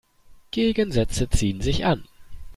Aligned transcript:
Gegensätze 0.49 1.29
ziehen 1.29 1.61
sich 1.61 1.85
an. 1.85 2.05